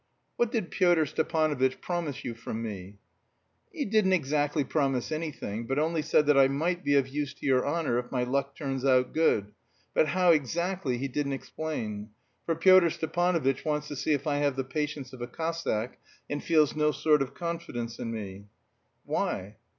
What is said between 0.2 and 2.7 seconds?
"What did Pyotr Stepanovitch promise you from